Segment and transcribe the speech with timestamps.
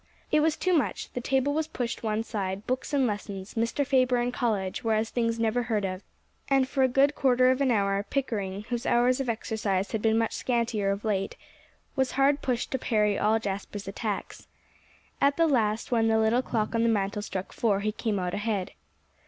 [0.31, 1.13] It was too much.
[1.13, 3.85] The table was pushed one side; books and lessons, Mr.
[3.85, 6.01] Faber and college, were as things never heard of.
[6.49, 10.17] And for a good quarter of an hour, Pickering, whose hours of exercise had been
[10.17, 11.35] much scantier of late,
[11.95, 14.47] was hard pushed to parry all Jasper's attacks.
[15.21, 18.33] At the last, when the little clock on the mantel struck four, he came out
[18.33, 18.71] ahead.